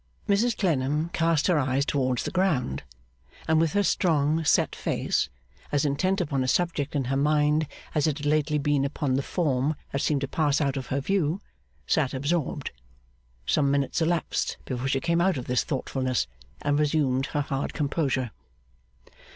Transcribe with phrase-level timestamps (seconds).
[0.27, 2.81] Mrs Clennam cast her eyes towards the ground,
[3.47, 5.29] and with her strong, set face,
[5.71, 9.21] as intent upon a subject in her mind as it had lately been upon the
[9.21, 11.39] form that seemed to pass out of her view,
[11.85, 12.71] sat absorbed.
[13.45, 16.25] Some minutes elapsed before she came out of this thoughtfulness,
[16.63, 18.31] and resumed her hard composure.